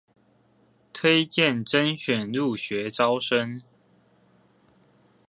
[0.93, 3.61] 推薦甄選入學招生